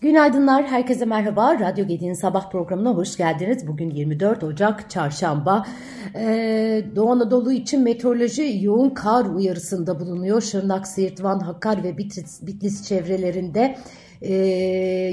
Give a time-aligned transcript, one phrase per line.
[0.00, 1.60] Günaydınlar, herkese merhaba.
[1.60, 3.66] Radyo Gedi'nin sabah programına hoş geldiniz.
[3.66, 5.66] Bugün 24 Ocak Çarşamba.
[6.14, 10.40] Ee, Doğu Anadolu için meteoroloji yoğun kar uyarısında bulunuyor.
[10.42, 13.78] Şırnak, Siirt, Van, Hakkari ve Bitlis, Bitlis çevrelerinde
[14.22, 14.34] e,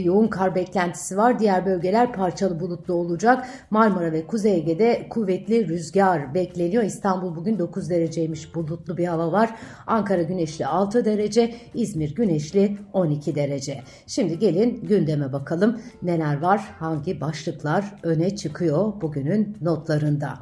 [0.04, 1.40] yoğun kar beklentisi var.
[1.40, 3.48] Diğer bölgeler parçalı bulutlu olacak.
[3.70, 6.84] Marmara ve Kuzey Ege'de kuvvetli rüzgar bekleniyor.
[6.84, 9.56] İstanbul bugün 9 dereceymiş bulutlu bir hava var.
[9.88, 13.82] Ankara güneşli 6 derece, İzmir güneşli 12 derece.
[14.08, 20.40] Şimdi gelin gündeme bakalım neler var, hangi başlıklar öne çıkıyor bugünün notlarında.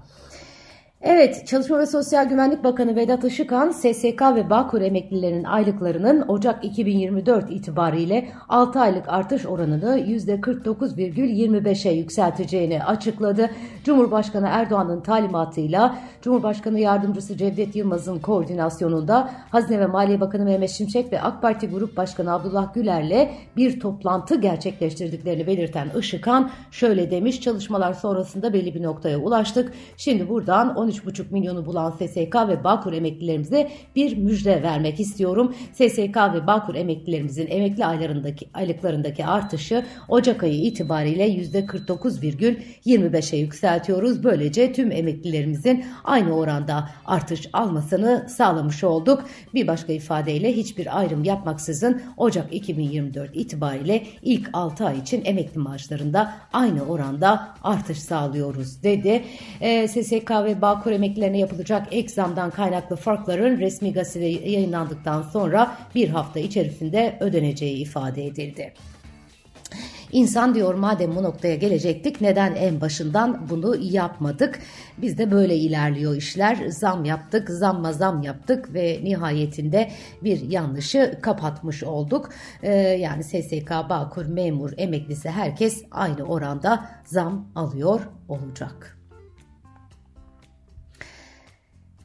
[1.05, 7.51] Evet, Çalışma ve Sosyal Güvenlik Bakanı Vedat Işıkhan, SSK ve Bağkur emeklilerinin aylıklarının Ocak 2024
[7.51, 13.49] itibariyle 6 aylık artış oranını %49,25'e yükselteceğini açıkladı.
[13.83, 21.21] Cumhurbaşkanı Erdoğan'ın talimatıyla Cumhurbaşkanı Yardımcısı Cevdet Yılmaz'ın koordinasyonunda Hazine ve Maliye Bakanı Mehmet Şimşek ve
[21.21, 28.53] AK Parti Grup Başkanı Abdullah Güler'le bir toplantı gerçekleştirdiklerini belirten Işıkhan şöyle demiş, çalışmalar sonrasında
[28.53, 29.73] belli bir noktaya ulaştık.
[29.97, 35.55] Şimdi buradan 13 13,5 milyonu bulan SSK ve Bağkur emeklilerimize bir müjde vermek istiyorum.
[35.73, 44.23] SSK ve Bağkur emeklilerimizin emekli aylarındaki aylıklarındaki artışı Ocak ayı itibariyle %49,25'e yükseltiyoruz.
[44.23, 49.25] Böylece tüm emeklilerimizin aynı oranda artış almasını sağlamış olduk.
[49.53, 56.33] Bir başka ifadeyle hiçbir ayrım yapmaksızın Ocak 2024 itibariyle ilk 6 ay için emekli maaşlarında
[56.53, 59.23] aynı oranda artış sağlıyoruz dedi.
[59.61, 65.77] E, SSK ve Bağkur Bağkur emeklilerine yapılacak ek zamdan kaynaklı farkların resmi gazetede yayınlandıktan sonra
[65.95, 68.73] bir hafta içerisinde ödeneceği ifade edildi.
[70.11, 74.59] İnsan diyor madem bu noktaya gelecektik neden en başından bunu yapmadık?
[74.97, 76.67] Biz de böyle ilerliyor işler.
[76.67, 79.91] Zam yaptık, zamma zam yaptık ve nihayetinde
[80.23, 82.29] bir yanlışı kapatmış olduk.
[82.63, 89.02] Ee, yani SSK, Bağkur, memur, emeklisi herkes aynı oranda zam alıyor olacak.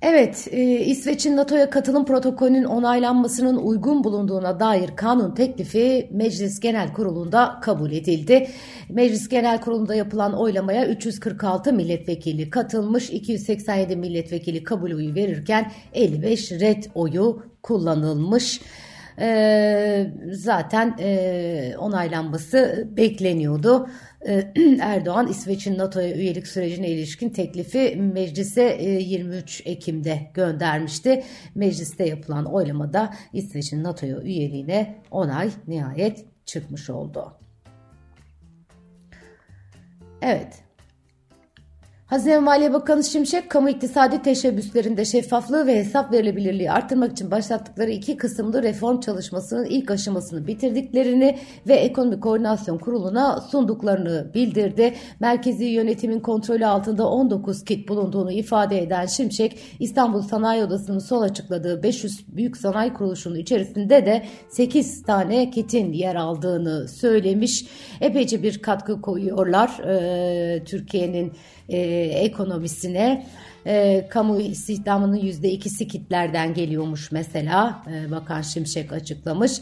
[0.02, 7.58] Evet, e, İsveç'in NATO'ya katılım protokolünün onaylanmasının uygun bulunduğuna dair kanun teklifi Meclis Genel Kurulu'nda
[7.62, 8.48] kabul edildi.
[8.88, 16.84] Meclis Genel Kurulu'nda yapılan oylamaya 346 milletvekili katılmış, 287 milletvekili kabul oyu verirken 55 red
[16.94, 18.60] oyu kullanılmış.
[19.20, 23.88] E, zaten e, onaylanması bekleniyordu.
[24.26, 31.24] E, Erdoğan İsveç'in NATO'ya üyelik sürecine ilişkin teklifi meclise 23 e, Ekim'de göndermişti.
[31.54, 37.32] Mecliste yapılan oylamada İsveç'in NATO'ya üyeliğine onay nihayet çıkmış oldu.
[40.22, 40.67] Evet.
[42.08, 47.90] Hazine ve Maliye Bakanı Şimşek, kamu iktisadi teşebbüslerinde şeffaflığı ve hesap verilebilirliği artırmak için başlattıkları
[47.90, 51.38] iki kısımlı reform çalışmasının ilk aşamasını bitirdiklerini
[51.68, 54.94] ve Ekonomi Koordinasyon Kurulu'na sunduklarını bildirdi.
[55.20, 61.82] Merkezi yönetimin kontrolü altında 19 kit bulunduğunu ifade eden Şimşek, İstanbul Sanayi Odası'nın sol açıkladığı
[61.82, 67.66] 500 büyük sanayi kuruluşunun içerisinde de 8 tane kitin yer aldığını söylemiş.
[68.00, 71.32] Epeyce bir katkı koyuyorlar ee, Türkiye'nin
[71.68, 73.26] e, ekonomisine.
[73.66, 79.52] E, kamu istihdamının yüzde ikisi kitlerden geliyormuş mesela e, Bakan Şimşek açıklamış.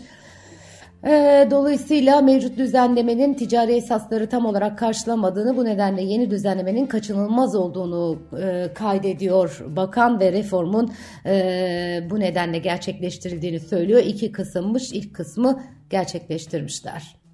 [1.06, 8.18] E, dolayısıyla mevcut düzenlemenin ticari esasları tam olarak karşılamadığını bu nedenle yeni düzenlemenin kaçınılmaz olduğunu
[8.42, 10.92] e, kaydediyor bakan ve reformun
[11.26, 14.02] e, bu nedenle gerçekleştirildiğini söylüyor.
[14.06, 17.25] İki kısımmış ilk kısmı gerçekleştirmişler.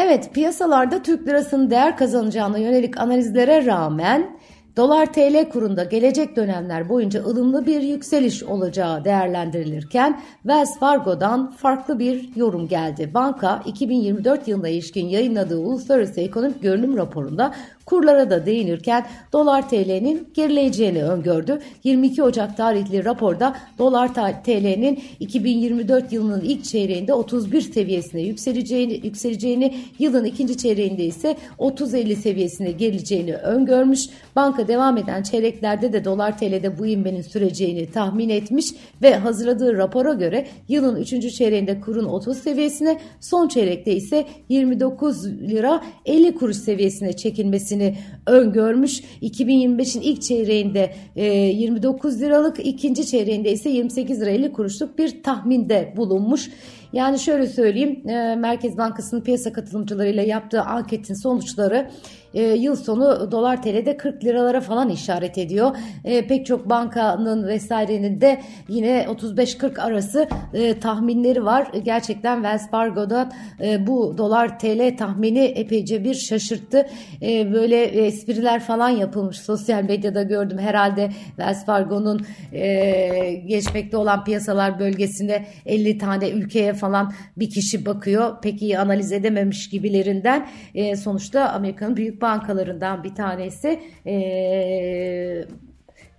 [0.00, 4.38] Evet piyasalarda Türk lirasının değer kazanacağına yönelik analizlere rağmen
[4.76, 12.36] Dolar TL kurunda gelecek dönemler boyunca ılımlı bir yükseliş olacağı değerlendirilirken Wells Fargo'dan farklı bir
[12.36, 13.10] yorum geldi.
[13.14, 17.54] Banka 2024 yılına ilişkin yayınladığı Uluslararası Ekonomik Görünüm raporunda
[17.88, 21.58] kurlara da değinirken dolar TL'nin gerileyeceğini öngördü.
[21.84, 24.14] 22 Ocak tarihli raporda dolar
[24.44, 32.70] TL'nin 2024 yılının ilk çeyreğinde 31 seviyesine yükseleceğini, yükseleceğini yılın ikinci çeyreğinde ise 30-50 seviyesine
[32.70, 34.06] gerileceğini öngörmüş.
[34.36, 38.66] Banka devam eden çeyreklerde de dolar TL'de bu inmenin süreceğini tahmin etmiş
[39.02, 41.34] ve hazırladığı rapora göre yılın 3.
[41.34, 49.00] çeyreğinde kurun 30 seviyesine son çeyrekte ise 29 lira 50 kuruş seviyesine çekilmesini gelmesini öngörmüş.
[49.22, 55.94] 2025'in ilk çeyreğinde 29 e, liralık, ikinci çeyreğinde ise 28 lira 50 kuruşluk bir tahminde
[55.96, 56.50] bulunmuş.
[56.92, 61.90] Yani şöyle söyleyeyim e, Merkez Bankası'nın piyasa katılımcılarıyla yaptığı anketin sonuçları
[62.34, 65.76] e, yıl sonu dolar TL'de 40 liralara falan işaret ediyor.
[66.04, 71.68] E, pek çok bankanın vesairenin de yine 35-40 arası e, tahminleri var.
[71.84, 76.86] Gerçekten Wells Fargo'dan e, bu dolar TL tahmini epeyce bir şaşırttı.
[77.22, 80.58] E, böyle espriler falan yapılmış sosyal medyada gördüm.
[80.58, 82.20] Herhalde Wells Fargo'nun
[82.52, 88.40] e, geçmekte olan piyasalar bölgesinde 50 tane ülkeye falan bir kişi bakıyor.
[88.42, 90.48] Pek iyi analiz edememiş gibilerinden.
[90.74, 93.80] E, sonuçta Amerika'nın büyük bankalarından bir tanesi.
[94.06, 95.44] E,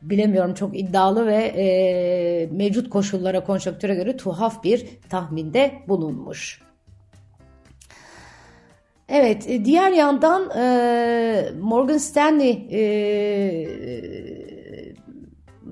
[0.02, 6.62] bilemiyorum çok iddialı ve e, mevcut koşullara, konjonktüre göre tuhaf bir tahminde bulunmuş.
[9.10, 12.82] Evet, e, diğer yandan e, Morgan Stanley e,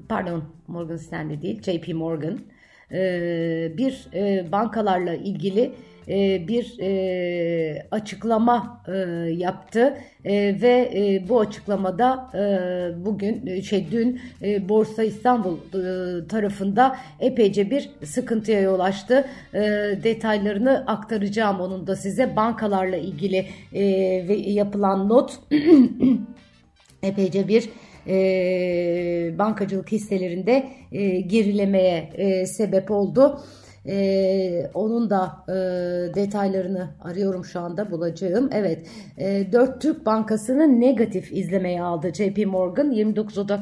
[0.10, 2.40] pardon Morgan Stanley değil, JP Morgan
[3.78, 5.72] bir e, bankalarla ilgili
[6.08, 8.92] e, bir e, açıklama e,
[9.32, 9.98] yaptı
[10.62, 12.30] ve bu açıklamada
[13.06, 14.22] bugün şey dün
[14.70, 15.58] Borsa İstanbul
[16.30, 19.28] tarafında epeyce bir sıkıntıya yol açtı.
[20.04, 23.46] Detaylarını aktaracağım onun da size bankalarla ilgili
[24.52, 25.40] yapılan not
[27.04, 27.70] epeyce bir
[29.38, 30.70] bankacılık hisselerinde
[31.28, 33.40] gerilemeye sebep oldu.
[33.90, 35.54] Ee, onun da e,
[36.16, 38.50] detaylarını arıyorum şu anda bulacağım.
[38.54, 38.88] Evet,
[39.18, 42.92] e, 4 Türk Bankası'nı negatif izlemeye aldı JP Morgan.
[42.92, 43.60] 29 Ocak,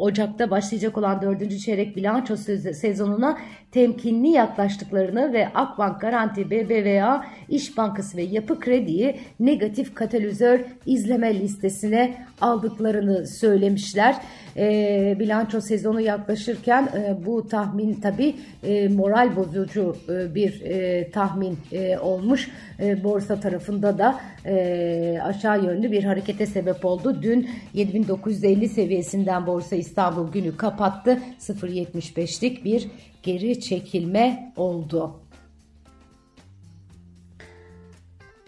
[0.00, 1.58] Ocak'ta başlayacak olan 4.
[1.58, 3.38] çeyrek bilanço sezonuna
[3.72, 12.26] temkinli yaklaştıklarını ve Akbank Garanti, BBVA, İş Bankası ve Yapı Kredi'yi negatif katalizör izleme listesine
[12.40, 14.16] aldıklarını söylemişler.
[14.56, 21.58] E, bilanço sezonu yaklaşırken e, bu tahmin tabi e, moral bozucu e, bir e, tahmin
[21.72, 22.50] e, olmuş.
[22.80, 27.22] E, borsa tarafında da e, aşağı yönlü bir harekete sebep oldu.
[27.22, 31.18] Dün 7950 seviyesinden Borsa İstanbul günü kapattı.
[31.40, 32.88] 0.75'lik bir
[33.22, 35.20] geri çekilme oldu.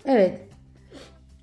[0.04, 0.40] Evet.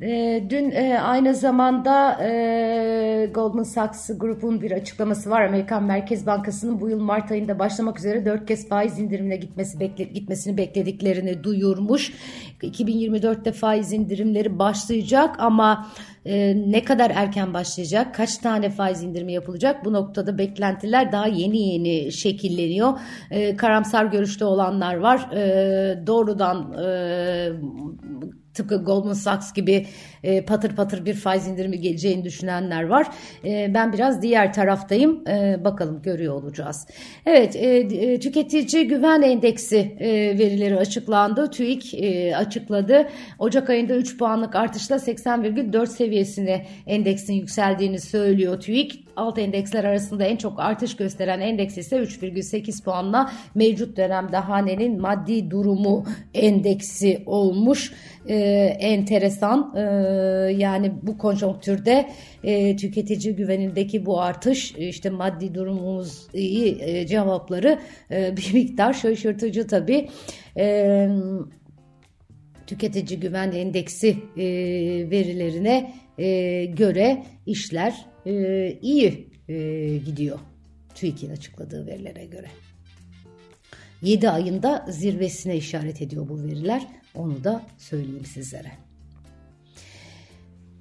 [0.01, 5.41] E, dün e, aynı zamanda e, Goldman Sachs grubun bir açıklaması var.
[5.41, 10.03] Amerikan Merkez Bankası'nın bu yıl Mart ayında başlamak üzere 4 kez faiz indirimine gitmesi bekle,
[10.03, 12.13] gitmesini beklediklerini duyurmuş.
[12.61, 15.87] 2024'te faiz indirimleri başlayacak ama
[16.25, 21.73] e, ne kadar erken başlayacak, kaç tane faiz indirimi yapılacak bu noktada beklentiler daha yeni
[21.73, 22.99] yeni şekilleniyor.
[23.31, 25.31] E, karamsar görüşte olanlar var.
[25.35, 27.51] E, doğrudan e,
[28.53, 29.87] tıpkı Goldman Sachs gibi
[30.23, 33.07] e, patır patır bir faiz indirimi geleceğini düşünenler var.
[33.45, 35.27] E, ben biraz diğer taraftayım.
[35.27, 36.87] E, bakalım görüyor olacağız.
[37.25, 40.09] Evet e, e tüketici güven endeksi e,
[40.39, 41.49] verileri açıklandı.
[41.51, 43.07] TÜİK e, açıkladı.
[43.39, 49.05] Ocak ayında 3 puanlık artışla 80,4 seviyesine endeksin yükseldiğini söylüyor TÜİK.
[49.15, 55.51] Alt endeksler arasında en çok artış gösteren endeks ise 3,8 puanla mevcut dönemde hanenin maddi
[55.51, 57.93] durumu endeksi olmuş.
[58.27, 58.35] Ee,
[58.79, 59.73] enteresan.
[59.75, 59.81] Ee,
[60.57, 62.09] yani bu konjonktürde
[62.43, 67.79] e, tüketici güvenindeki bu artış işte maddi durumumuz iyi e, cevapları
[68.11, 70.09] e, bir miktar şaşırtıcı tabii.
[70.57, 71.07] E,
[72.71, 74.43] tüketici güven endeksi e,
[75.09, 80.39] verilerine e, göre işler e, iyi e, gidiyor.
[80.95, 82.47] TÜİK'in açıkladığı verilere göre.
[84.01, 86.87] 7 ayında zirvesine işaret ediyor bu veriler.
[87.15, 88.71] Onu da söyleyeyim sizlere.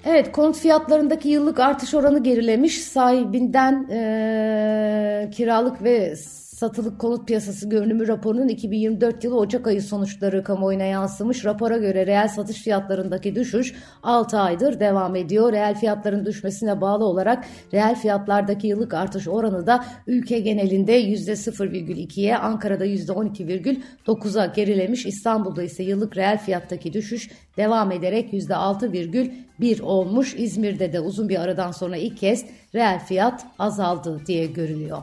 [0.04, 2.80] Evet konut fiyatlarındaki yıllık artış oranı gerilemiş.
[2.80, 6.16] Sahibinden e, kiralık ve
[6.60, 11.44] Satılık konut piyasası görünümü raporunun 2024 yılı Ocak ayı sonuçları kamuoyuna yansımış.
[11.44, 15.52] Rapora göre reel satış fiyatlarındaki düşüş 6 aydır devam ediyor.
[15.52, 22.86] Reel fiyatların düşmesine bağlı olarak reel fiyatlardaki yıllık artış oranı da ülke genelinde %0,2'ye, Ankara'da
[22.86, 25.06] %12,9'a gerilemiş.
[25.06, 30.34] İstanbul'da ise yıllık reel fiyattaki düşüş devam ederek %6,1 olmuş.
[30.38, 34.98] İzmir'de de uzun bir aradan sonra ilk kez reel fiyat azaldı diye görünüyor.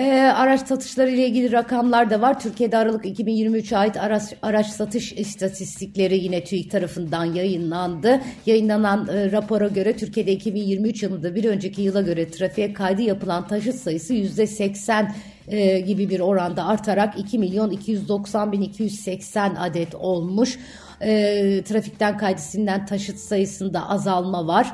[0.00, 2.40] E, araç satışları ile ilgili rakamlar da var.
[2.40, 8.20] Türkiye'de Aralık 2023'e ait araç, araç satış istatistikleri yine TÜİK tarafından yayınlandı.
[8.46, 13.74] Yayınlanan e, rapora göre Türkiye'de 2023 yılında bir önceki yıla göre trafiğe kaydı yapılan taşıt
[13.74, 15.10] sayısı %80
[15.48, 20.58] e, gibi bir oranda artarak 2 milyon 290 bin 280 adet olmuş.
[21.00, 24.72] E, trafikten kaydısından taşıt sayısında azalma var.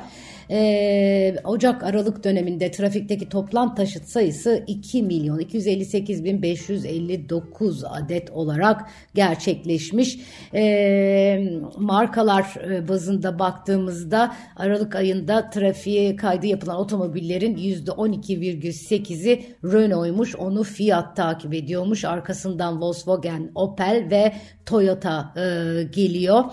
[0.51, 8.81] E, Ocak-Aralık döneminde trafikteki toplam taşıt sayısı 2 milyon 258 bin 559 adet olarak
[9.15, 10.19] gerçekleşmiş.
[10.53, 12.55] E, markalar
[12.87, 20.35] bazında baktığımızda Aralık ayında trafiğe kaydı yapılan otomobillerin %12,8'i Renault'muş.
[20.35, 22.05] Onu Fiat takip ediyormuş.
[22.05, 24.33] Arkasından Volkswagen, Opel ve
[24.65, 26.43] Toyota e, geliyor.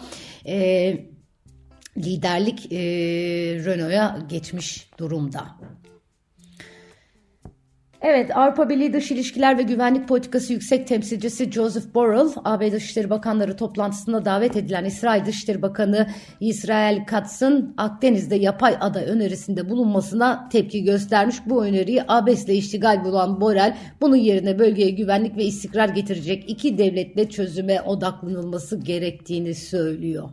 [0.47, 1.13] E,
[1.97, 2.79] liderlik e,
[3.65, 5.45] Renault'a geçmiş durumda.
[8.07, 13.57] Evet, Avrupa Birliği Dış İlişkiler ve Güvenlik Politikası Yüksek Temsilcisi Joseph Borrell, AB Dışişleri Bakanları
[13.57, 16.09] toplantısına davet edilen İsrail Dışişleri Bakanı
[16.41, 21.37] İsrail Katz'ın Akdeniz'de yapay ada önerisinde bulunmasına tepki göstermiş.
[21.47, 27.29] Bu öneriyi ABES'le iştigal bulan Borrell, bunun yerine bölgeye güvenlik ve istikrar getirecek iki devletle
[27.29, 30.29] çözüme odaklanılması gerektiğini söylüyor.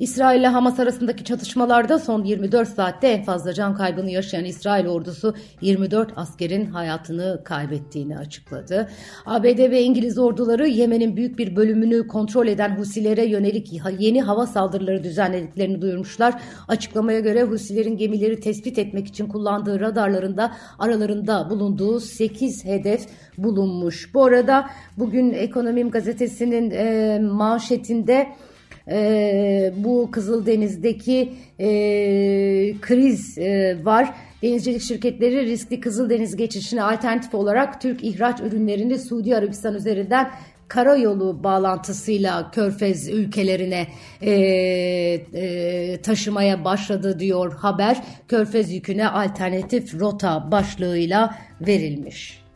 [0.00, 5.34] İsrail ile Hamas arasındaki çatışmalarda son 24 saatte en fazla can kaybını yaşayan İsrail ordusu
[5.60, 8.88] 24 askerin hayatını kaybettiğini açıkladı.
[9.26, 15.04] ABD ve İngiliz orduları Yemen'in büyük bir bölümünü kontrol eden Husilere yönelik yeni hava saldırıları
[15.04, 16.42] düzenlediklerini duyurmuşlar.
[16.68, 23.06] Açıklamaya göre Husilerin gemileri tespit etmek için kullandığı radarlarında aralarında bulunduğu 8 hedef
[23.38, 24.14] bulunmuş.
[24.14, 28.26] Bu arada bugün Ekonomim gazetesinin e, manşetinde
[28.90, 31.68] e, bu Kızıldeniz'deki e,
[32.80, 34.14] kriz e, var.
[34.42, 40.30] Denizcilik şirketleri riskli Kızıldeniz geçişine alternatif olarak Türk ihraç ürünlerini Suudi Arabistan üzerinden
[40.68, 43.86] karayolu bağlantısıyla Körfez ülkelerine
[44.20, 44.32] e,
[45.34, 48.02] e, taşımaya başladı diyor haber.
[48.28, 52.47] Körfez yüküne alternatif rota başlığıyla verilmiş.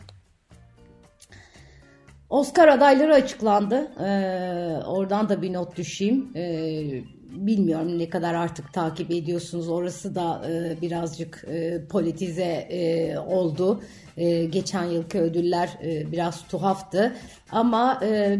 [2.32, 3.92] Oscar adayları açıklandı.
[4.00, 6.36] Ee, oradan da bir not düşeyim.
[6.36, 9.68] Ee, bilmiyorum ne kadar artık takip ediyorsunuz.
[9.68, 13.80] Orası da e, birazcık e, politize e, oldu.
[14.16, 17.12] E, geçen yılki ödüller e, biraz tuhaftı.
[17.52, 18.38] Ama e,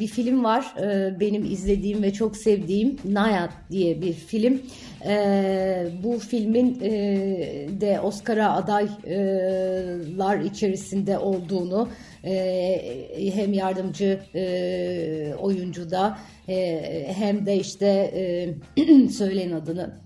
[0.00, 4.62] bir film var e, benim izlediğim ve çok sevdiğim Nayat diye bir film.
[5.06, 6.90] E, bu filmin e,
[7.80, 11.88] de Oscar'a adaylar içerisinde olduğunu
[12.24, 17.86] e, hem yardımcı e, oyuncuda e, hem de işte
[18.76, 20.00] e, söyleyin adını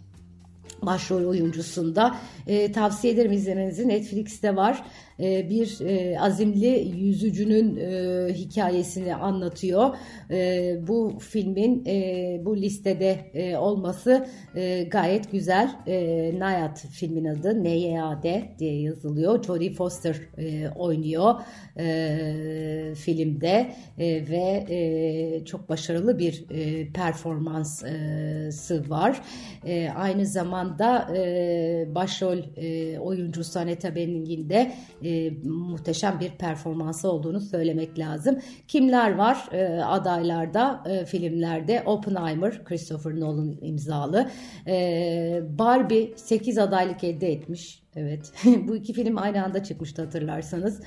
[0.82, 2.16] başrol oyuncusunda.
[2.46, 3.88] E, tavsiye ederim izlemenizi.
[3.88, 4.84] Netflix'te var
[5.18, 9.96] bir e, azimli yüzücünün e, hikayesini anlatıyor.
[10.30, 15.70] E, bu filmin e, bu listede e, olması e, gayet güzel.
[15.86, 19.42] E, Nayat filmin adı N.Y.A.D diye yazılıyor.
[19.42, 21.34] Jodie Foster e, oynuyor
[21.78, 29.20] e, filmde e, ve e, çok başarılı bir e, performansı var.
[29.66, 34.72] E, aynı zamanda e, başrol e, oyuncusu Aneta Bening'in de
[35.04, 38.38] e, muhteşem bir performansı olduğunu söylemek lazım.
[38.68, 41.82] Kimler var e, adaylarda e, filmlerde?
[41.86, 44.30] Oppenheimer, Christopher Nolan imzalı.
[44.66, 47.82] E, Barbie 8 adaylık elde etmiş.
[47.96, 48.32] Evet
[48.68, 50.80] bu iki film aynı anda çıkmıştı hatırlarsanız.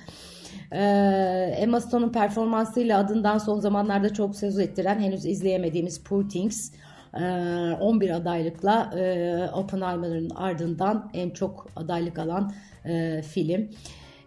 [0.71, 6.71] Ee, Emma Stone'un performansıyla adından son zamanlarda çok söz ettiren henüz izleyemediğimiz Poor Things
[7.13, 12.53] 11 adaylıkla e, Oppenheimer'ın ardından en çok adaylık alan
[12.85, 13.69] e, film.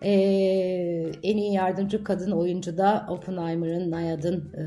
[0.03, 0.11] E,
[1.23, 4.65] en iyi yardımcı kadın oyuncu da Oppenheimer'ın, Nayad'ın e,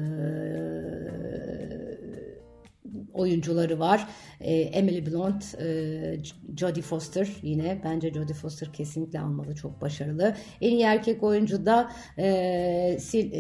[3.14, 4.08] oyuncuları var.
[4.42, 6.20] E, Emily Blunt, e,
[6.58, 10.36] Jodie Foster yine bence Jodie Foster kesinlikle almalı çok başarılı.
[10.62, 12.98] En iyi erkek oyuncu da e,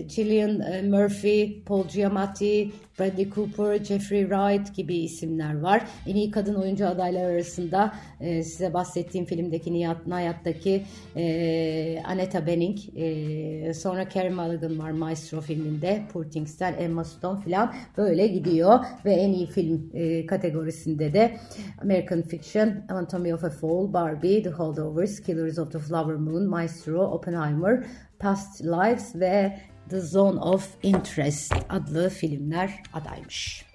[0.07, 5.87] Cillian e, Murphy, Paul Giamatti, Bradley Cooper, Jeffrey Wright gibi isimler var.
[6.07, 10.83] En iyi kadın oyuncu adaylar arasında e, size bahsettiğim filmdeki Niyat Nayat'taki
[11.15, 17.73] e, Annetta Bening, e, sonra Carey Mulligan var Maestro filminde, Poor Things'ten Emma Stone falan
[17.97, 19.62] böyle gidiyor ve en iyi film
[19.93, 21.37] e, kategorisinde de
[21.81, 27.01] American Fiction, Anatomy of a Fall, Barbie, The Holdovers, Killers of the Flower Moon, Maestro,
[27.01, 27.85] Oppenheimer,
[28.19, 33.65] Past Lives ve The Zone of Interest adlı filmler adaymış.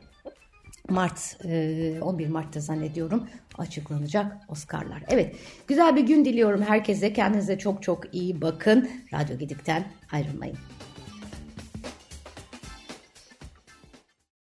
[0.88, 3.28] Mart 11 e, Mart'ta zannediyorum
[3.58, 5.02] açıklanacak Oscar'lar.
[5.08, 7.12] Evet güzel bir gün diliyorum herkese.
[7.12, 8.88] Kendinize çok çok iyi bakın.
[9.12, 10.56] Radyo Gedik'ten ayrılmayın.